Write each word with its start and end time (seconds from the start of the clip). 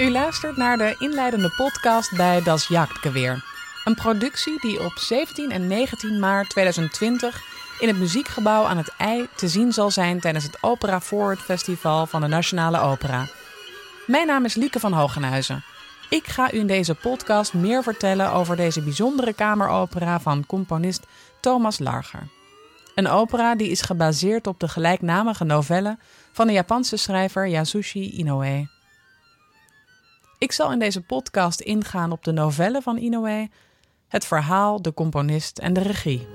U 0.00 0.10
luistert 0.10 0.56
naar 0.56 0.78
de 0.78 0.96
inleidende 0.98 1.52
podcast 1.56 2.16
bij 2.16 2.42
Das 2.42 2.68
Jagdgeweer. 2.68 3.44
Een 3.84 3.94
productie 3.94 4.60
die 4.60 4.84
op 4.84 4.92
17 4.92 5.50
en 5.50 5.66
19 5.66 6.18
maart 6.18 6.50
2020 6.50 7.42
in 7.80 7.88
het 7.88 7.98
muziekgebouw 7.98 8.64
aan 8.64 8.76
het 8.76 8.92
IJ 8.98 9.26
te 9.36 9.48
zien 9.48 9.72
zal 9.72 9.90
zijn 9.90 10.20
tijdens 10.20 10.44
het 10.44 10.62
Opera 10.62 11.00
Forward 11.00 11.40
Festival 11.40 12.06
van 12.06 12.20
de 12.20 12.26
Nationale 12.26 12.80
Opera. 12.80 13.28
Mijn 14.06 14.26
naam 14.26 14.44
is 14.44 14.54
Lieke 14.54 14.80
van 14.80 14.92
Hogenhuizen. 14.92 15.64
Ik 16.10 16.26
ga 16.26 16.52
u 16.52 16.58
in 16.58 16.66
deze 16.66 16.94
podcast 16.94 17.54
meer 17.54 17.82
vertellen 17.82 18.32
over 18.32 18.56
deze 18.56 18.82
bijzondere 18.82 19.32
kameropera 19.32 20.20
van 20.20 20.46
componist 20.46 21.06
Thomas 21.40 21.78
Larger. 21.78 22.28
Een 22.94 23.08
opera 23.08 23.54
die 23.54 23.68
is 23.68 23.80
gebaseerd 23.80 24.46
op 24.46 24.60
de 24.60 24.68
gelijknamige 24.68 25.44
novelle 25.44 25.98
van 26.32 26.46
de 26.46 26.52
Japanse 26.52 26.96
schrijver 26.96 27.48
Yasushi 27.48 28.10
Inoue. 28.10 28.79
Ik 30.40 30.52
zal 30.52 30.72
in 30.72 30.78
deze 30.78 31.00
podcast 31.00 31.60
ingaan 31.60 32.12
op 32.12 32.24
de 32.24 32.32
novelle 32.32 32.82
van 32.82 32.96
Inoue, 32.96 33.48
het 34.08 34.24
verhaal, 34.24 34.82
de 34.82 34.94
componist 34.94 35.58
en 35.58 35.72
de 35.72 35.80
regie. 35.80 36.26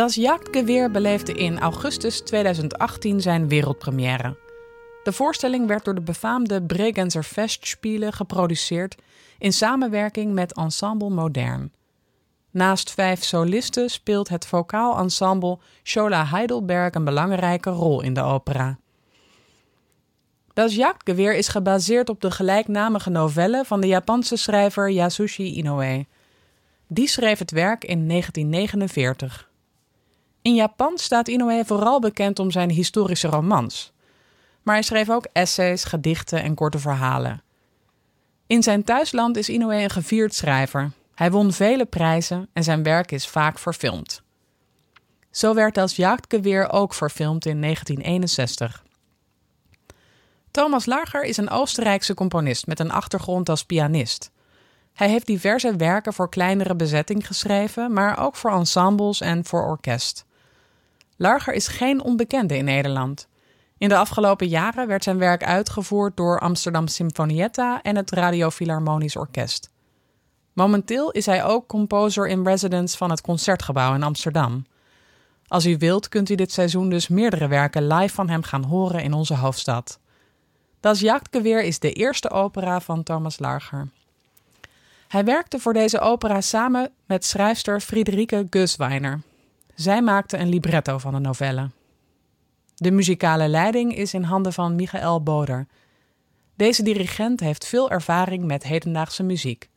Das 0.00 0.14
Jagdgeweer 0.14 0.90
beleefde 0.90 1.32
in 1.32 1.58
augustus 1.58 2.20
2018 2.20 3.20
zijn 3.20 3.48
wereldpremière. 3.48 4.36
De 5.02 5.12
voorstelling 5.12 5.66
werd 5.66 5.84
door 5.84 5.94
de 5.94 6.00
befaamde 6.00 6.62
Bregenzer 6.62 7.22
Festspiele 7.22 8.12
geproduceerd 8.12 8.96
in 9.38 9.52
samenwerking 9.52 10.32
met 10.32 10.54
Ensemble 10.54 11.10
Modern. 11.10 11.72
Naast 12.50 12.90
vijf 12.90 13.24
solisten 13.24 13.90
speelt 13.90 14.28
het 14.28 14.46
vocaal 14.46 14.98
ensemble 14.98 15.58
Schola 15.82 16.26
Heidelberg 16.26 16.94
een 16.94 17.04
belangrijke 17.04 17.70
rol 17.70 18.02
in 18.02 18.14
de 18.14 18.22
opera. 18.22 18.78
Das 20.52 20.74
Jagdgeweer 20.74 21.34
is 21.34 21.48
gebaseerd 21.48 22.08
op 22.08 22.20
de 22.20 22.30
gelijknamige 22.30 23.10
novelle 23.10 23.64
van 23.64 23.80
de 23.80 23.86
Japanse 23.86 24.36
schrijver 24.36 24.90
Yasushi 24.90 25.54
Inoue. 25.54 26.06
Die 26.86 27.08
schreef 27.08 27.38
het 27.38 27.50
werk 27.50 27.84
in 27.84 28.08
1949. 28.08 29.48
In 30.42 30.54
Japan 30.54 30.98
staat 30.98 31.28
Inoue 31.28 31.64
vooral 31.64 32.00
bekend 32.00 32.38
om 32.38 32.50
zijn 32.50 32.70
historische 32.70 33.28
romans. 33.28 33.92
Maar 34.62 34.74
hij 34.74 34.84
schreef 34.84 35.10
ook 35.10 35.26
essays, 35.32 35.84
gedichten 35.84 36.42
en 36.42 36.54
korte 36.54 36.78
verhalen. 36.78 37.42
In 38.46 38.62
zijn 38.62 38.84
thuisland 38.84 39.36
is 39.36 39.48
Inoue 39.48 39.82
een 39.82 39.90
gevierd 39.90 40.34
schrijver. 40.34 40.90
Hij 41.14 41.30
won 41.30 41.52
vele 41.52 41.84
prijzen 41.84 42.48
en 42.52 42.64
zijn 42.64 42.82
werk 42.82 43.12
is 43.12 43.26
vaak 43.26 43.58
verfilmd. 43.58 44.22
Zo 45.30 45.54
werd 45.54 45.78
als 45.78 45.96
Jagdgeweer 45.96 46.72
ook 46.72 46.94
verfilmd 46.94 47.46
in 47.46 47.60
1961. 47.60 48.84
Thomas 50.50 50.86
Larger 50.86 51.22
is 51.22 51.36
een 51.36 51.50
Oostenrijkse 51.50 52.14
componist 52.14 52.66
met 52.66 52.80
een 52.80 52.90
achtergrond 52.90 53.48
als 53.48 53.64
pianist. 53.64 54.30
Hij 54.92 55.08
heeft 55.08 55.26
diverse 55.26 55.76
werken 55.76 56.12
voor 56.12 56.28
kleinere 56.28 56.74
bezetting 56.74 57.26
geschreven, 57.26 57.92
maar 57.92 58.18
ook 58.18 58.36
voor 58.36 58.50
ensembles 58.50 59.20
en 59.20 59.44
voor 59.44 59.66
orkest. 59.66 60.24
Larger 61.22 61.54
is 61.54 61.68
geen 61.68 62.02
onbekende 62.02 62.56
in 62.56 62.64
Nederland. 62.64 63.28
In 63.78 63.88
de 63.88 63.96
afgelopen 63.96 64.48
jaren 64.48 64.86
werd 64.86 65.04
zijn 65.04 65.18
werk 65.18 65.44
uitgevoerd 65.44 66.16
door 66.16 66.40
Amsterdam 66.40 66.86
Symfonietta 66.86 67.82
en 67.82 67.96
het 67.96 68.10
Radio 68.10 68.50
Philharmonisch 68.50 69.16
Orkest. 69.16 69.70
Momenteel 70.52 71.10
is 71.10 71.26
hij 71.26 71.44
ook 71.44 71.66
composer 71.66 72.28
in 72.28 72.44
residence 72.44 72.96
van 72.96 73.10
het 73.10 73.20
Concertgebouw 73.20 73.94
in 73.94 74.02
Amsterdam. 74.02 74.66
Als 75.46 75.66
u 75.66 75.76
wilt, 75.78 76.08
kunt 76.08 76.30
u 76.30 76.34
dit 76.34 76.52
seizoen 76.52 76.90
dus 76.90 77.08
meerdere 77.08 77.48
werken 77.48 77.86
live 77.86 78.14
van 78.14 78.28
hem 78.28 78.42
gaan 78.42 78.64
horen 78.64 79.02
in 79.02 79.12
onze 79.12 79.34
hoofdstad. 79.34 79.98
Das 80.80 81.00
Jagdgeweer 81.00 81.62
is 81.62 81.78
de 81.78 81.92
eerste 81.92 82.30
opera 82.30 82.80
van 82.80 83.02
Thomas 83.02 83.38
Larger. 83.38 83.88
Hij 85.08 85.24
werkte 85.24 85.58
voor 85.58 85.72
deze 85.72 86.00
opera 86.00 86.40
samen 86.40 86.90
met 87.06 87.24
schrijfster 87.24 87.80
Friederike 87.80 88.46
Gusweiner. 88.50 89.20
Zij 89.80 90.02
maakte 90.02 90.36
een 90.38 90.48
libretto 90.48 90.98
van 90.98 91.12
de 91.12 91.18
novelle. 91.18 91.70
De 92.74 92.90
muzikale 92.90 93.48
leiding 93.48 93.96
is 93.96 94.14
in 94.14 94.22
handen 94.22 94.52
van 94.52 94.74
Michael 94.74 95.22
Boder. 95.22 95.66
Deze 96.54 96.82
dirigent 96.82 97.40
heeft 97.40 97.66
veel 97.66 97.90
ervaring 97.90 98.44
met 98.44 98.62
hedendaagse 98.62 99.22
muziek. 99.22 99.68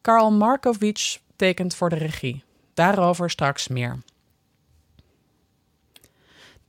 Karl 0.00 0.32
Markovic 0.32 1.20
tekent 1.36 1.74
voor 1.74 1.88
de 1.88 1.96
regie. 1.96 2.44
Daarover 2.74 3.30
straks 3.30 3.68
meer. 3.68 3.98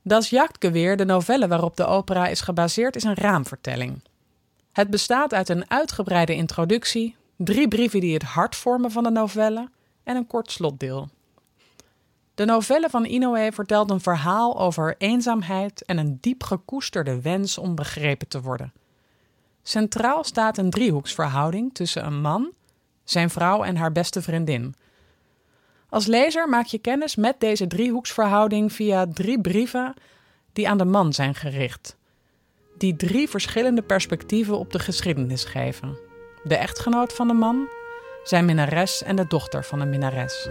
Das 0.02 0.30
Jagdgeweer, 0.30 0.96
de 0.96 1.04
novelle 1.04 1.48
waarop 1.48 1.76
de 1.76 1.86
opera 1.86 2.26
is 2.26 2.40
gebaseerd, 2.40 2.96
is 2.96 3.04
een 3.04 3.14
raamvertelling. 3.14 4.02
Het 4.72 4.90
bestaat 4.90 5.34
uit 5.34 5.48
een 5.48 5.70
uitgebreide 5.70 6.34
introductie, 6.34 7.16
drie 7.36 7.68
brieven 7.68 8.00
die 8.00 8.14
het 8.14 8.22
hart 8.22 8.56
vormen 8.56 8.90
van 8.90 9.02
de 9.02 9.10
novelle 9.10 9.68
en 10.02 10.16
een 10.16 10.26
kort 10.26 10.50
slotdeel. 10.50 11.08
De 12.34 12.44
novelle 12.44 12.90
van 12.90 13.04
Inoue 13.04 13.52
vertelt 13.52 13.90
een 13.90 14.00
verhaal 14.00 14.58
over 14.60 14.94
eenzaamheid 14.98 15.84
en 15.84 15.98
een 15.98 16.18
diep 16.20 16.42
gekoesterde 16.42 17.20
wens 17.20 17.58
om 17.58 17.74
begrepen 17.74 18.28
te 18.28 18.40
worden. 18.40 18.72
Centraal 19.62 20.24
staat 20.24 20.58
een 20.58 20.70
driehoeksverhouding 20.70 21.74
tussen 21.74 22.06
een 22.06 22.20
man, 22.20 22.52
zijn 23.04 23.30
vrouw 23.30 23.62
en 23.62 23.76
haar 23.76 23.92
beste 23.92 24.22
vriendin. 24.22 24.74
Als 25.88 26.06
lezer 26.06 26.48
maak 26.48 26.66
je 26.66 26.78
kennis 26.78 27.16
met 27.16 27.40
deze 27.40 27.66
driehoeksverhouding 27.66 28.72
via 28.72 29.06
drie 29.06 29.40
brieven 29.40 29.94
die 30.52 30.68
aan 30.68 30.78
de 30.78 30.84
man 30.84 31.12
zijn 31.12 31.34
gericht, 31.34 31.96
die 32.78 32.96
drie 32.96 33.28
verschillende 33.28 33.82
perspectieven 33.82 34.58
op 34.58 34.72
de 34.72 34.78
geschiedenis 34.78 35.44
geven: 35.44 35.98
de 36.42 36.56
echtgenoot 36.56 37.12
van 37.12 37.28
de 37.28 37.34
man, 37.34 37.68
zijn 38.24 38.44
minnares 38.44 39.02
en 39.02 39.16
de 39.16 39.26
dochter 39.26 39.64
van 39.64 39.78
de 39.78 39.86
minnares. 39.86 40.48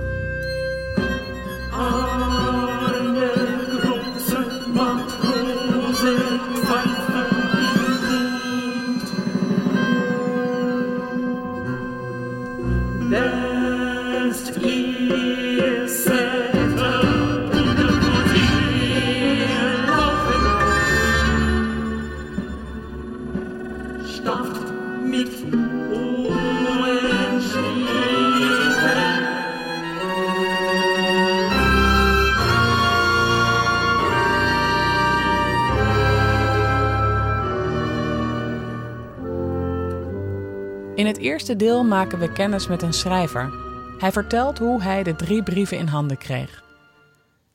In 40.95 41.09
het 41.09 41.17
eerste 41.17 41.55
deel 41.55 41.83
maken 41.83 42.19
we 42.19 42.31
kennis 42.31 42.67
met 42.67 42.81
een 42.81 42.93
schrijver. 42.93 43.53
Hij 43.97 44.11
vertelt 44.11 44.57
hoe 44.57 44.81
hij 44.81 45.03
de 45.03 45.15
drie 45.15 45.43
brieven 45.43 45.77
in 45.77 45.87
handen 45.87 46.17
kreeg. 46.17 46.63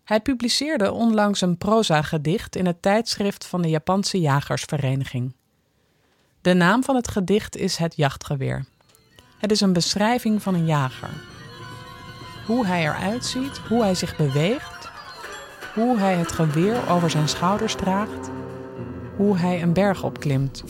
Hij 0.05 0.21
publiceerde 0.21 0.93
onlangs 0.93 1.41
een 1.41 1.59
proza-gedicht 1.59 2.57
in 2.57 2.67
het 2.67 2.83
tijdschrift 2.83 3.47
van 3.47 3.63
de 3.63 3.69
Japanse 3.69 4.21
Jagersvereniging. 4.21 5.38
De 6.49 6.55
naam 6.55 6.85
van 6.85 6.97
het 6.97 7.09
gedicht 7.09 7.57
is 7.57 7.77
Het 7.77 7.97
Jachtgeweer. 7.97 8.65
Het 9.39 9.51
is 9.51 9.61
een 9.61 9.73
beschrijving 9.73 10.43
van 10.43 10.55
een 10.55 10.67
jager. 10.67 11.09
Hoe 12.47 12.67
hij 12.67 12.83
eruit 12.83 13.25
ziet, 13.25 13.61
hoe 13.69 13.83
hij 13.83 13.95
zich 13.95 14.17
beweegt, 14.17 14.91
hoe 15.75 15.99
hij 15.99 16.15
het 16.15 16.33
geweer 16.33 16.91
over 16.91 17.11
zijn 17.11 17.29
schouders 17.29 17.75
draagt, 17.75 18.31
hoe 19.17 19.39
hij 19.39 19.63
een 19.63 19.73
berg 19.73 20.03
opklimt. 20.03 20.65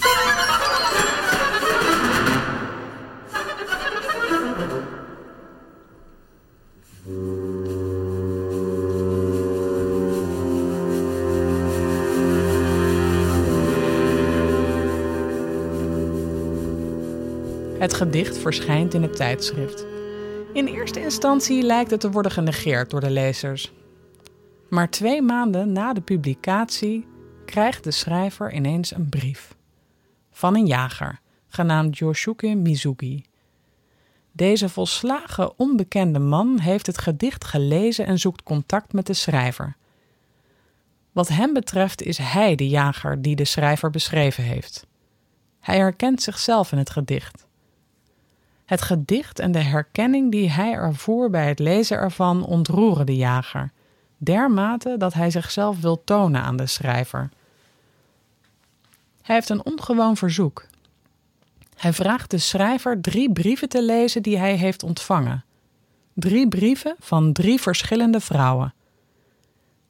Het 17.89 17.97
gedicht 17.97 18.39
verschijnt 18.39 18.95
in 18.95 19.03
het 19.03 19.17
tijdschrift. 19.17 19.87
In 20.53 20.67
eerste 20.67 21.01
instantie 21.01 21.63
lijkt 21.63 21.91
het 21.91 22.01
te 22.01 22.11
worden 22.11 22.33
genegeerd 22.33 22.91
door 22.91 23.01
de 23.01 23.11
lezers. 23.11 23.73
Maar 24.71 24.91
twee 24.91 25.23
maanden 25.23 25.73
na 25.73 25.93
de 25.93 26.01
publicatie 26.01 27.07
krijgt 27.45 27.85
de 27.85 27.91
schrijver 27.91 28.53
ineens 28.53 28.95
een 28.95 29.09
brief. 29.09 29.55
Van 30.31 30.55
een 30.55 30.67
jager, 30.67 31.21
genaamd 31.49 31.99
Yoshuke 31.99 32.55
Mizuki. 32.55 33.25
Deze 34.33 34.69
volslagen 34.69 35.59
onbekende 35.59 36.19
man 36.19 36.59
heeft 36.59 36.87
het 36.87 36.99
gedicht 36.99 37.45
gelezen 37.45 38.07
en 38.07 38.19
zoekt 38.19 38.43
contact 38.43 38.93
met 38.93 39.07
de 39.07 39.15
schrijver. 39.15 39.77
Wat 41.13 41.29
hem 41.29 41.53
betreft 41.53 42.03
is 42.03 42.19
hij 42.19 42.55
de 42.55 42.69
jager 42.69 43.23
die 43.23 43.37
de 43.37 43.45
schrijver 43.45 43.91
beschreven 43.91 44.45
heeft. 44.45 44.87
Hij 45.61 45.77
herkent 45.77 46.23
zichzelf 46.23 46.73
in 46.73 46.79
het 46.79 46.91
gedicht. 46.91 47.47
Het 48.69 48.83
gedicht 48.83 49.39
en 49.39 49.53
de 49.53 49.63
herkenning 49.63 50.31
die 50.31 50.51
hij 50.51 50.73
ervoer 50.73 51.31
bij 51.31 51.49
het 51.49 51.59
lezen 51.59 51.97
ervan 51.97 52.45
ontroeren 52.45 53.07
de 53.07 53.17
jager, 53.17 53.73
dermate 54.17 54.97
dat 54.97 55.15
hij 55.15 55.31
zichzelf 55.31 55.81
wil 55.81 56.05
tonen 56.05 56.43
aan 56.43 56.57
de 56.57 56.67
schrijver. 56.67 57.31
Hij 59.23 59.35
heeft 59.35 59.49
een 59.49 59.65
ongewoon 59.65 60.17
verzoek. 60.17 60.67
Hij 61.77 61.93
vraagt 61.93 62.31
de 62.31 62.39
schrijver 62.39 63.01
drie 63.01 63.33
brieven 63.33 63.69
te 63.69 63.83
lezen 63.83 64.23
die 64.23 64.39
hij 64.39 64.55
heeft 64.55 64.83
ontvangen. 64.83 65.45
Drie 66.15 66.49
brieven 66.49 66.97
van 66.99 67.33
drie 67.33 67.61
verschillende 67.61 68.21
vrouwen. 68.21 68.75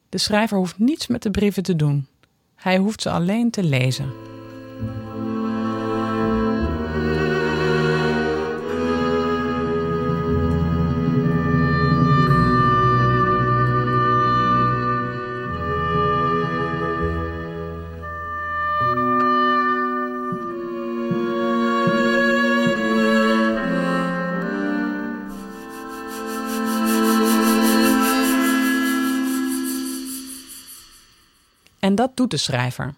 De 0.08 0.18
schrijver 0.18 0.56
hoeft 0.56 0.78
niets 0.78 1.06
met 1.06 1.22
de 1.22 1.30
brieven 1.30 1.62
te 1.62 1.76
doen. 1.76 2.06
Hij 2.54 2.76
hoeft 2.76 3.02
ze 3.02 3.10
alleen 3.10 3.50
te 3.50 3.62
lezen. 3.62 4.37
Dat 31.98 32.16
doet 32.16 32.30
de 32.30 32.36
schrijver. 32.36 32.94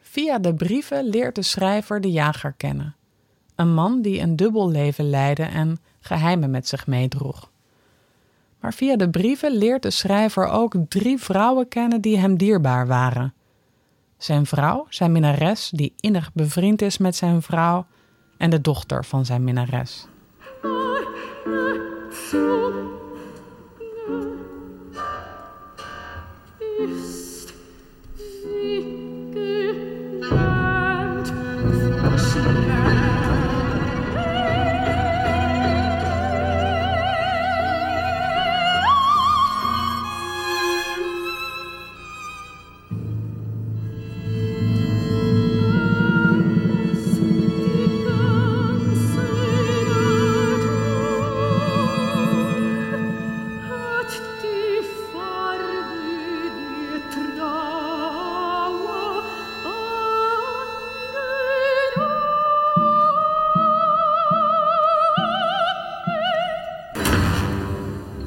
Via 0.00 0.38
de 0.38 0.54
brieven 0.54 1.04
leert 1.04 1.34
de 1.34 1.42
schrijver 1.42 2.00
de 2.00 2.10
jager 2.10 2.52
kennen. 2.52 2.94
Een 3.54 3.74
man 3.74 4.02
die 4.02 4.20
een 4.20 4.36
dubbel 4.36 4.70
leven 4.70 5.10
leidde 5.10 5.42
en 5.42 5.78
geheimen 6.00 6.50
met 6.50 6.68
zich 6.68 6.86
meedroeg. 6.86 7.50
Maar 8.60 8.74
via 8.74 8.96
de 8.96 9.10
brieven 9.10 9.52
leert 9.52 9.82
de 9.82 9.90
schrijver 9.90 10.46
ook 10.46 10.74
drie 10.88 11.18
vrouwen 11.18 11.68
kennen 11.68 12.00
die 12.00 12.18
hem 12.18 12.36
dierbaar 12.36 12.86
waren. 12.86 13.34
Zijn 14.16 14.46
vrouw, 14.46 14.86
zijn 14.88 15.12
minnares, 15.12 15.70
die 15.70 15.92
innig 16.00 16.32
bevriend 16.32 16.82
is 16.82 16.98
met 16.98 17.16
zijn 17.16 17.42
vrouw, 17.42 17.86
en 18.36 18.50
de 18.50 18.60
dochter 18.60 19.04
van 19.04 19.24
zijn 19.24 19.44
minnares. 19.44 20.06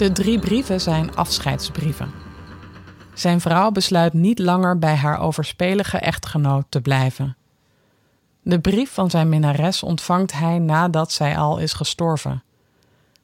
De 0.07 0.13
drie 0.13 0.39
brieven 0.39 0.81
zijn 0.81 1.15
afscheidsbrieven. 1.15 2.11
Zijn 3.13 3.41
vrouw 3.41 3.71
besluit 3.71 4.13
niet 4.13 4.39
langer 4.39 4.79
bij 4.79 4.95
haar 4.95 5.19
overspelige 5.19 5.97
echtgenoot 5.97 6.65
te 6.69 6.81
blijven. 6.81 7.35
De 8.41 8.59
brief 8.59 8.93
van 8.93 9.09
zijn 9.09 9.29
minnares 9.29 9.83
ontvangt 9.83 10.31
hij 10.31 10.59
nadat 10.59 11.11
zij 11.11 11.37
al 11.37 11.57
is 11.57 11.73
gestorven. 11.73 12.43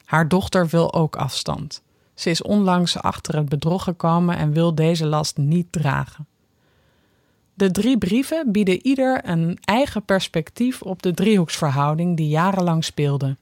Haar 0.04 0.28
dochter 0.28 0.66
wil 0.66 0.94
ook 0.94 1.16
afstand. 1.16 1.82
Ze 2.14 2.30
is 2.30 2.42
onlangs 2.42 2.98
achter 2.98 3.36
het 3.36 3.48
bedrog 3.48 3.82
gekomen 3.82 4.36
en 4.36 4.52
wil 4.52 4.74
deze 4.74 5.06
last 5.06 5.36
niet 5.36 5.72
dragen. 5.72 6.26
De 7.54 7.70
drie 7.70 7.98
brieven 7.98 8.52
bieden 8.52 8.86
ieder 8.86 9.28
een 9.28 9.58
eigen 9.64 10.04
perspectief 10.04 10.82
op 10.82 11.02
de 11.02 11.14
driehoeksverhouding 11.14 12.16
die 12.16 12.28
jarenlang 12.28 12.84
speelde. 12.84 13.36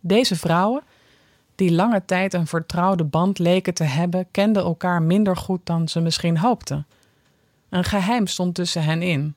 Deze 0.00 0.36
vrouwen 0.36 0.82
die 1.54 1.72
lange 1.72 2.04
tijd 2.04 2.34
een 2.34 2.46
vertrouwde 2.46 3.04
band 3.04 3.38
leken 3.38 3.74
te 3.74 3.84
hebben, 3.84 4.26
kenden 4.30 4.62
elkaar 4.62 5.02
minder 5.02 5.36
goed 5.36 5.60
dan 5.64 5.88
ze 5.88 6.00
misschien 6.00 6.38
hoopten. 6.38 6.86
Een 7.68 7.84
geheim 7.84 8.26
stond 8.26 8.54
tussen 8.54 8.82
hen 8.82 9.02
in. 9.02 9.36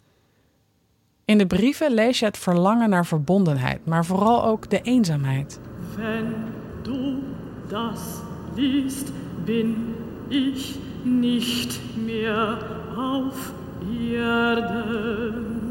In 1.25 1.38
de 1.38 1.48
brieven 1.48 1.94
lees 1.94 2.20
je 2.20 2.25
het 2.25 2.38
verlangen 2.38 2.90
naar 2.90 3.06
verbondenheid, 3.06 3.86
maar 3.86 4.06
vooral 4.06 4.46
ook 4.46 4.70
de 4.70 4.82
eenzaamheid. 4.82 5.60
Wenn 5.96 6.34
du 6.82 7.24
das 7.68 8.00
liest, 8.56 9.12
bin 9.46 9.96
ich 10.30 10.75
nicht 11.04 11.80
mehr 12.06 12.58
auf 12.98 13.54
Erden. 14.12 15.65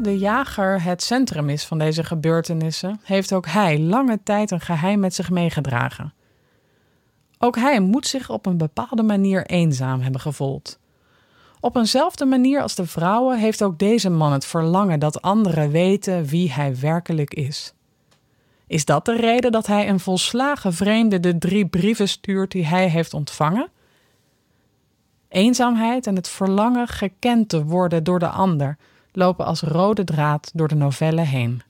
De 0.00 0.18
jager 0.18 0.82
het 0.82 1.02
centrum 1.02 1.48
is 1.48 1.64
van 1.64 1.78
deze 1.78 2.04
gebeurtenissen, 2.04 3.00
heeft 3.02 3.32
ook 3.32 3.46
hij 3.46 3.78
lange 3.78 4.20
tijd 4.22 4.50
een 4.50 4.60
geheim 4.60 5.00
met 5.00 5.14
zich 5.14 5.30
meegedragen. 5.30 6.12
Ook 7.38 7.56
hij 7.56 7.80
moet 7.80 8.06
zich 8.06 8.30
op 8.30 8.46
een 8.46 8.56
bepaalde 8.56 9.02
manier 9.02 9.46
eenzaam 9.46 10.00
hebben 10.00 10.20
gevoeld. 10.20 10.78
Op 11.60 11.76
eenzelfde 11.76 12.24
manier 12.24 12.62
als 12.62 12.74
de 12.74 12.86
vrouwen 12.86 13.38
heeft 13.38 13.62
ook 13.62 13.78
deze 13.78 14.10
man 14.10 14.32
het 14.32 14.44
verlangen 14.44 15.00
dat 15.00 15.22
anderen 15.22 15.70
weten 15.70 16.24
wie 16.24 16.52
hij 16.52 16.78
werkelijk 16.78 17.34
is. 17.34 17.72
Is 18.66 18.84
dat 18.84 19.04
de 19.04 19.16
reden 19.16 19.52
dat 19.52 19.66
hij 19.66 19.88
een 19.88 20.00
volslagen 20.00 20.72
vreemde 20.72 21.20
de 21.20 21.38
drie 21.38 21.66
brieven 21.66 22.08
stuurt 22.08 22.50
die 22.50 22.66
hij 22.66 22.88
heeft 22.88 23.14
ontvangen? 23.14 23.68
Eenzaamheid 25.28 26.06
en 26.06 26.16
het 26.16 26.28
verlangen 26.28 26.88
gekend 26.88 27.48
te 27.48 27.64
worden 27.64 28.04
door 28.04 28.18
de 28.18 28.28
ander 28.28 28.76
lopen 29.18 29.44
als 29.44 29.60
rode 29.60 30.04
draad 30.04 30.50
door 30.54 30.68
de 30.68 30.74
novelle 30.74 31.20
heen. 31.20 31.62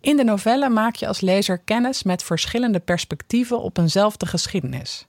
In 0.00 0.16
de 0.16 0.24
novelle 0.24 0.68
maak 0.68 0.94
je 0.94 1.06
als 1.06 1.20
lezer 1.20 1.58
kennis 1.58 2.02
met 2.02 2.22
verschillende 2.22 2.80
perspectieven 2.80 3.60
op 3.60 3.78
eenzelfde 3.78 4.26
geschiedenis. 4.26 5.06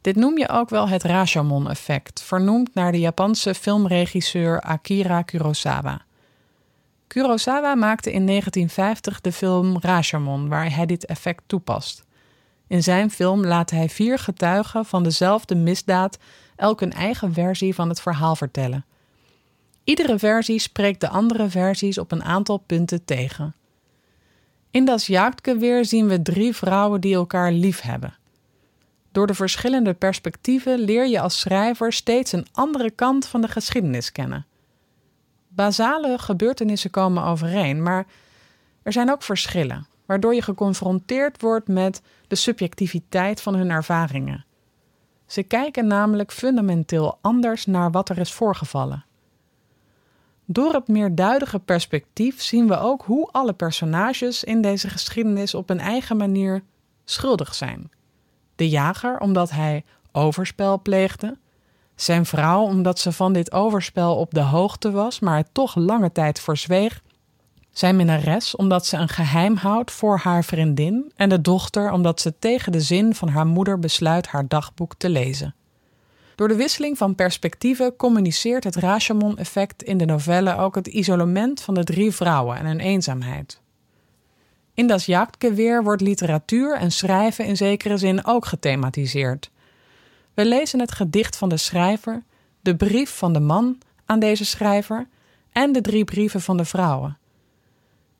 Dit 0.00 0.16
noem 0.16 0.38
je 0.38 0.48
ook 0.48 0.68
wel 0.68 0.88
het 0.88 1.02
Rashomon-effect, 1.02 2.22
vernoemd 2.22 2.74
naar 2.74 2.92
de 2.92 2.98
Japanse 2.98 3.54
filmregisseur 3.54 4.60
Akira 4.60 5.22
Kurosawa. 5.22 6.02
Kurosawa 7.06 7.74
maakte 7.74 8.12
in 8.12 8.26
1950 8.26 9.20
de 9.20 9.32
film 9.32 9.78
Rashomon, 9.80 10.48
waar 10.48 10.74
hij 10.74 10.86
dit 10.86 11.06
effect 11.06 11.42
toepast. 11.46 12.04
In 12.66 12.82
zijn 12.82 13.10
film 13.10 13.44
laat 13.44 13.70
hij 13.70 13.88
vier 13.88 14.18
getuigen 14.18 14.84
van 14.84 15.02
dezelfde 15.02 15.54
misdaad 15.54 16.18
elk 16.60 16.80
een 16.80 16.92
eigen 16.92 17.32
versie 17.32 17.74
van 17.74 17.88
het 17.88 18.00
verhaal 18.00 18.36
vertellen. 18.36 18.84
Iedere 19.84 20.18
versie 20.18 20.58
spreekt 20.58 21.00
de 21.00 21.08
andere 21.08 21.48
versies 21.48 21.98
op 21.98 22.12
een 22.12 22.24
aantal 22.24 22.56
punten 22.56 23.04
tegen. 23.04 23.54
In 24.70 24.84
Das 24.84 25.06
Jagdgeweer 25.06 25.84
zien 25.84 26.08
we 26.08 26.22
drie 26.22 26.56
vrouwen 26.56 27.00
die 27.00 27.14
elkaar 27.14 27.52
lief 27.52 27.80
hebben. 27.80 28.14
Door 29.12 29.26
de 29.26 29.34
verschillende 29.34 29.94
perspectieven 29.94 30.78
leer 30.78 31.06
je 31.06 31.20
als 31.20 31.40
schrijver 31.40 31.92
steeds 31.92 32.32
een 32.32 32.46
andere 32.52 32.90
kant 32.90 33.26
van 33.26 33.40
de 33.40 33.48
geschiedenis 33.48 34.12
kennen. 34.12 34.46
Basale 35.48 36.18
gebeurtenissen 36.18 36.90
komen 36.90 37.24
overeen, 37.24 37.82
maar 37.82 38.06
er 38.82 38.92
zijn 38.92 39.10
ook 39.10 39.22
verschillen, 39.22 39.86
waardoor 40.06 40.34
je 40.34 40.42
geconfronteerd 40.42 41.40
wordt 41.40 41.68
met 41.68 42.02
de 42.28 42.34
subjectiviteit 42.34 43.42
van 43.42 43.54
hun 43.54 43.70
ervaringen. 43.70 44.44
Ze 45.30 45.42
kijken 45.42 45.86
namelijk 45.86 46.32
fundamenteel 46.32 47.18
anders 47.20 47.66
naar 47.66 47.90
wat 47.90 48.08
er 48.08 48.18
is 48.18 48.32
voorgevallen. 48.32 49.04
Door 50.44 50.72
het 50.72 50.88
meerduidige 50.88 51.58
perspectief 51.58 52.42
zien 52.42 52.68
we 52.68 52.78
ook 52.78 53.02
hoe 53.02 53.28
alle 53.32 53.52
personages 53.52 54.44
in 54.44 54.62
deze 54.62 54.88
geschiedenis 54.88 55.54
op 55.54 55.70
een 55.70 55.80
eigen 55.80 56.16
manier 56.16 56.62
schuldig 57.04 57.54
zijn. 57.54 57.90
De 58.56 58.68
jager 58.68 59.18
omdat 59.18 59.50
hij 59.50 59.84
overspel 60.12 60.80
pleegde, 60.80 61.38
zijn 61.94 62.26
vrouw 62.26 62.62
omdat 62.62 62.98
ze 62.98 63.12
van 63.12 63.32
dit 63.32 63.52
overspel 63.52 64.16
op 64.16 64.34
de 64.34 64.42
hoogte 64.42 64.90
was, 64.90 65.20
maar 65.20 65.36
het 65.36 65.48
toch 65.54 65.74
lange 65.74 66.12
tijd 66.12 66.40
verzweeg, 66.40 67.02
zijn 67.72 67.96
minnares 67.96 68.56
omdat 68.56 68.86
ze 68.86 68.96
een 68.96 69.08
geheim 69.08 69.56
houdt 69.56 69.90
voor 69.90 70.18
haar 70.18 70.44
vriendin 70.44 71.12
en 71.16 71.28
de 71.28 71.40
dochter 71.40 71.92
omdat 71.92 72.20
ze 72.20 72.34
tegen 72.38 72.72
de 72.72 72.80
zin 72.80 73.14
van 73.14 73.28
haar 73.28 73.46
moeder 73.46 73.78
besluit 73.78 74.26
haar 74.26 74.48
dagboek 74.48 74.94
te 74.94 75.08
lezen. 75.08 75.54
Door 76.34 76.48
de 76.48 76.54
wisseling 76.54 76.98
van 76.98 77.14
perspectieven 77.14 77.96
communiceert 77.96 78.64
het 78.64 78.76
Rashomon-effect 78.76 79.82
in 79.82 79.98
de 79.98 80.04
novelle 80.04 80.56
ook 80.56 80.74
het 80.74 80.86
isolement 80.86 81.60
van 81.60 81.74
de 81.74 81.84
drie 81.84 82.12
vrouwen 82.12 82.56
en 82.56 82.66
hun 82.66 82.80
eenzaamheid. 82.80 83.60
In 84.74 84.86
Das 84.86 85.06
Jagdgeweer 85.06 85.82
wordt 85.82 86.02
literatuur 86.02 86.76
en 86.76 86.92
schrijven 86.92 87.44
in 87.44 87.56
zekere 87.56 87.96
zin 87.96 88.24
ook 88.24 88.46
gethematiseerd. 88.46 89.50
We 90.34 90.44
lezen 90.44 90.80
het 90.80 90.92
gedicht 90.92 91.36
van 91.36 91.48
de 91.48 91.56
schrijver, 91.56 92.22
de 92.60 92.76
brief 92.76 93.10
van 93.10 93.32
de 93.32 93.40
man 93.40 93.78
aan 94.04 94.18
deze 94.18 94.44
schrijver 94.44 95.08
en 95.52 95.72
de 95.72 95.80
drie 95.80 96.04
brieven 96.04 96.40
van 96.40 96.56
de 96.56 96.64
vrouwen. 96.64 97.18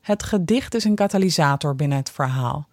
Het 0.01 0.23
gedicht 0.23 0.73
is 0.75 0.83
een 0.83 0.95
katalysator 0.95 1.75
binnen 1.75 1.97
het 1.97 2.11
verhaal. 2.11 2.67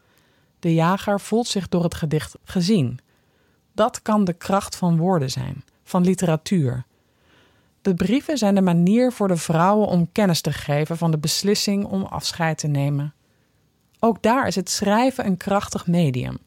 De 0.59 0.75
jager 0.75 1.21
voelt 1.21 1.47
zich 1.47 1.69
door 1.69 1.83
het 1.83 1.95
gedicht 1.95 2.37
gezien. 2.45 2.99
Dat 3.73 4.03
kan 4.03 4.25
de 4.25 4.33
kracht 4.33 4.77
van 4.77 4.97
woorden 4.97 5.31
zijn, 5.31 5.65
van 5.85 6.05
literatuur. 6.05 6.85
De 7.83 7.95
brieven 7.95 8.39
zijn 8.39 8.55
de 8.55 8.61
manier 8.61 9.13
voor 9.13 9.29
de 9.29 9.37
vrouwen 9.37 9.89
om 9.89 10.13
kennis 10.13 10.41
te 10.41 10.53
geven 10.53 10.97
van 10.97 11.11
de 11.11 11.19
beslissing 11.19 11.85
om 11.85 12.03
afscheid 12.03 12.59
te 12.59 12.67
nemen. 12.67 13.15
Ook 13.99 14.23
daar 14.23 14.47
is 14.47 14.55
het 14.55 14.71
schrijven 14.71 15.27
een 15.27 15.37
krachtig 15.37 15.87
medium. 15.87 16.39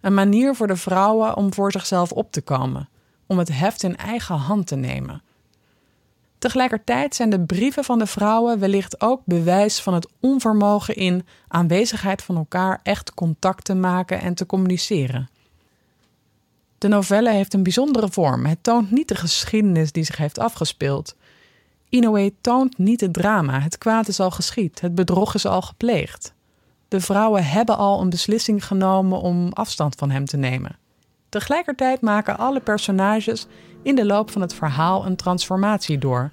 Een 0.00 0.14
manier 0.14 0.54
voor 0.54 0.66
de 0.66 0.76
vrouwen 0.76 1.36
om 1.36 1.54
voor 1.54 1.72
zichzelf 1.72 2.12
op 2.12 2.32
te 2.32 2.40
komen, 2.40 2.88
om 3.26 3.38
het 3.38 3.48
heft 3.48 3.82
in 3.82 3.96
eigen 3.96 4.36
hand 4.36 4.66
te 4.66 4.76
nemen. 4.76 5.22
Tegelijkertijd 6.38 7.14
zijn 7.14 7.30
de 7.30 7.40
brieven 7.40 7.84
van 7.84 7.98
de 7.98 8.06
vrouwen 8.06 8.58
wellicht 8.58 9.00
ook 9.00 9.20
bewijs 9.24 9.80
van 9.80 9.94
het 9.94 10.08
onvermogen 10.20 10.94
in 10.94 11.26
aanwezigheid 11.48 12.22
van 12.22 12.36
elkaar 12.36 12.80
echt 12.82 13.14
contact 13.14 13.64
te 13.64 13.74
maken 13.74 14.20
en 14.20 14.34
te 14.34 14.46
communiceren. 14.46 15.28
De 16.78 16.88
novelle 16.88 17.30
heeft 17.30 17.54
een 17.54 17.62
bijzondere 17.62 18.08
vorm. 18.10 18.46
Het 18.46 18.62
toont 18.62 18.90
niet 18.90 19.08
de 19.08 19.14
geschiedenis 19.14 19.92
die 19.92 20.04
zich 20.04 20.16
heeft 20.16 20.38
afgespeeld. 20.38 21.16
Inoue 21.88 22.34
toont 22.40 22.78
niet 22.78 23.00
het 23.00 23.12
drama. 23.12 23.60
Het 23.60 23.78
kwaad 23.78 24.08
is 24.08 24.20
al 24.20 24.30
geschied, 24.30 24.80
het 24.80 24.94
bedrog 24.94 25.34
is 25.34 25.46
al 25.46 25.62
gepleegd. 25.62 26.34
De 26.88 27.00
vrouwen 27.00 27.44
hebben 27.44 27.76
al 27.76 28.00
een 28.00 28.10
beslissing 28.10 28.66
genomen 28.66 29.20
om 29.20 29.52
afstand 29.52 29.94
van 29.94 30.10
hem 30.10 30.24
te 30.24 30.36
nemen. 30.36 30.78
Tegelijkertijd 31.28 32.00
maken 32.00 32.38
alle 32.38 32.60
personages 32.60 33.46
in 33.82 33.94
de 33.94 34.04
loop 34.04 34.30
van 34.30 34.40
het 34.40 34.54
verhaal 34.54 35.06
een 35.06 35.16
transformatie 35.16 35.98
door. 35.98 36.30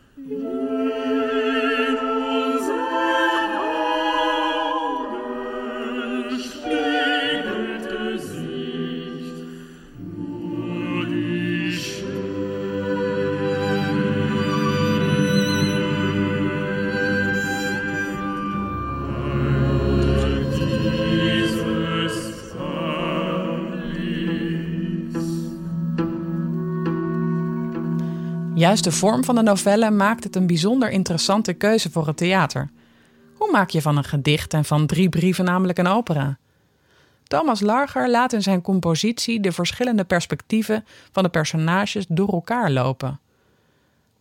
Juist 28.65 28.83
de 28.83 28.91
vorm 28.91 29.23
van 29.23 29.35
de 29.35 29.41
novelle 29.41 29.91
maakt 29.91 30.23
het 30.23 30.35
een 30.35 30.47
bijzonder 30.47 30.89
interessante 30.89 31.53
keuze 31.53 31.91
voor 31.91 32.07
het 32.07 32.17
theater. 32.17 32.69
Hoe 33.33 33.51
maak 33.51 33.69
je 33.69 33.81
van 33.81 33.97
een 33.97 34.03
gedicht 34.03 34.53
en 34.53 34.65
van 34.65 34.85
drie 34.85 35.09
brieven 35.09 35.45
namelijk 35.45 35.77
een 35.77 35.87
opera? 35.87 36.37
Thomas 37.23 37.59
Larger 37.59 38.09
laat 38.09 38.33
in 38.33 38.41
zijn 38.41 38.61
compositie 38.61 39.39
de 39.39 39.51
verschillende 39.51 40.03
perspectieven 40.03 40.85
van 41.11 41.23
de 41.23 41.29
personages 41.29 42.05
door 42.07 42.29
elkaar 42.29 42.71
lopen. 42.71 43.19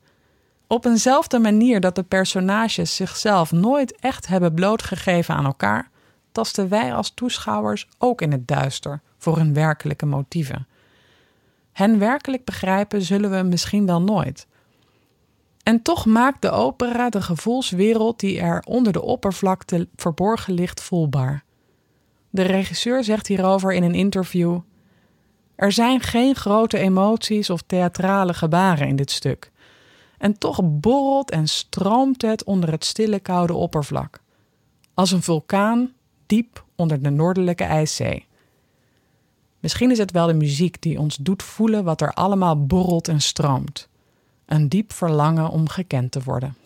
Op 0.66 0.85
eenzelfde 0.85 1.38
manier 1.38 1.80
dat 1.80 1.94
de 1.94 2.02
personages 2.02 2.97
zichzelf 2.97 3.52
nooit 3.52 3.97
echt 3.97 4.26
hebben 4.26 4.54
blootgegeven 4.54 5.35
aan 5.35 5.44
elkaar, 5.44 5.90
tasten 6.32 6.68
wij 6.68 6.94
als 6.94 7.11
toeschouwers 7.14 7.88
ook 7.99 8.21
in 8.21 8.32
het 8.32 8.49
duister 8.49 9.00
voor 9.18 9.37
hun 9.37 9.54
werkelijke 9.54 10.06
motieven. 10.06 10.66
Hen 11.73 11.99
werkelijk 11.99 12.44
begrijpen 12.44 13.02
zullen 13.02 13.30
we 13.30 13.42
misschien 13.42 13.87
wel 13.87 14.02
nooit. 14.02 14.47
En 15.62 15.82
toch 15.82 16.06
maakt 16.06 16.42
de 16.42 16.50
opera 16.50 17.11
de 17.11 17.23
gevoelswereld 17.23 18.21
die 18.21 18.40
er 18.40 18.62
onder 18.66 18.92
de 18.92 19.02
oppervlakte 19.02 19.88
verborgen 19.97 20.54
ligt 20.54 20.82
voelbaar. 20.82 21.44
De 22.30 22.42
regisseur 22.42 23.04
zegt 23.04 23.26
hierover 23.26 23.73
in 23.73 23.82
een 23.82 23.94
interview: 23.94 24.59
Er 25.62 25.73
zijn 25.73 26.00
geen 26.00 26.35
grote 26.35 26.78
emoties 26.78 27.50
of 27.50 27.62
theatrale 27.66 28.35
gebaren 28.35 28.88
in 28.88 28.97
dit 28.97 29.11
stuk. 29.11 29.50
En 30.19 30.38
toch 30.38 30.61
borrelt 30.62 31.31
en 31.31 31.49
stroomt 31.49 32.23
het 32.23 32.45
onder 32.45 32.71
het 32.71 32.85
stille 32.85 33.21
koude 33.21 33.52
oppervlak. 33.52 34.21
Als 34.95 35.11
een 35.11 35.23
vulkaan 35.23 35.92
diep 36.26 36.64
onder 36.76 37.02
de 37.02 37.11
noordelijke 37.11 37.64
ijszee. 37.64 38.26
Misschien 39.61 39.90
is 39.90 39.99
het 39.99 40.11
wel 40.11 40.26
de 40.26 40.35
muziek 40.35 40.83
die 40.83 40.99
ons 40.99 41.16
doet 41.16 41.42
voelen 41.42 41.85
wat 41.85 42.00
er 42.00 42.12
allemaal 42.12 42.66
borrelt 42.66 43.09
en 43.09 43.21
stroomt. 43.21 43.88
Een 44.47 44.69
diep 44.69 44.92
verlangen 44.92 45.49
om 45.49 45.69
gekend 45.69 46.12
te 46.12 46.23
worden. 46.25 46.57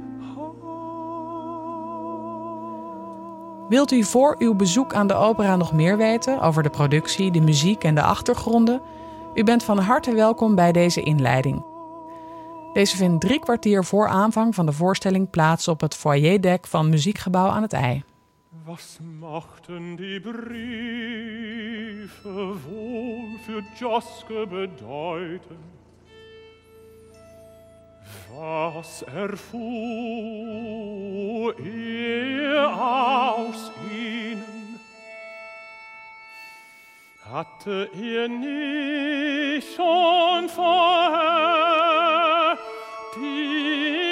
Wilt 3.69 3.91
u 3.91 4.03
voor 4.03 4.35
uw 4.39 4.53
bezoek 4.53 4.93
aan 4.93 5.07
de 5.07 5.13
opera 5.13 5.55
nog 5.55 5.73
meer 5.73 5.97
weten 5.97 6.41
over 6.41 6.63
de 6.63 6.69
productie, 6.69 7.31
de 7.31 7.41
muziek 7.41 7.83
en 7.83 7.95
de 7.95 8.01
achtergronden? 8.01 8.81
U 9.33 9.43
bent 9.43 9.63
van 9.63 9.77
harte 9.77 10.13
welkom 10.13 10.55
bij 10.55 10.71
deze 10.71 11.01
inleiding. 11.01 11.65
Deze 12.73 12.97
vindt 12.97 13.21
drie 13.21 13.39
kwartier 13.39 13.83
voor 13.83 14.07
aanvang 14.07 14.55
van 14.55 14.65
de 14.65 14.71
voorstelling 14.71 15.29
plaats 15.29 15.67
op 15.67 15.81
het 15.81 15.95
foyerdek 15.95 16.67
van 16.67 16.89
Muziekgebouw 16.89 17.47
aan 17.47 17.61
het 17.61 17.73
IJ. 17.73 18.03
Was 18.65 18.97
machten 19.19 19.95
die 19.95 20.19
Briefe 20.19 20.39
wohl 22.69 23.37
für 23.43 23.63
Joske 23.79 24.47
bedeuten? 24.49 25.57
Was 28.37 29.03
er 29.05 29.39
aus 32.79 33.71
ihnen? 33.91 34.60
Hatte 37.31 37.89
er 37.93 38.27
nicht 38.27 39.73
schon 39.73 40.49
vorher 40.49 41.77
die 43.15 44.10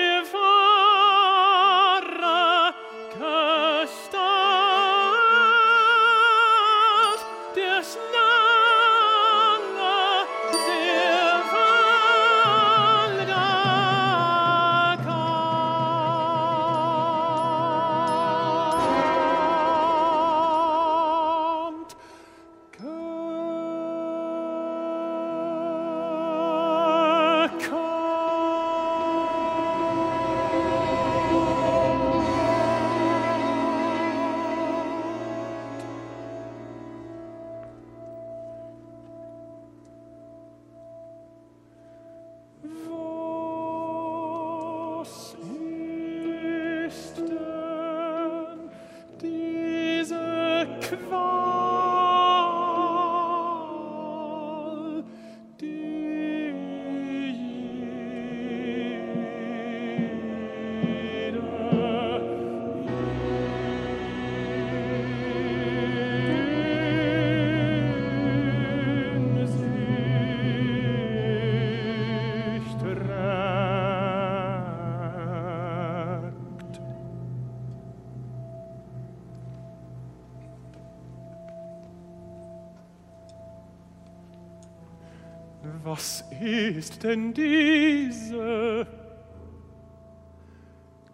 Was 85.83 86.23
ist 86.39 87.03
denn 87.03 87.33
diese 87.33 88.87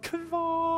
Qual? 0.02 0.75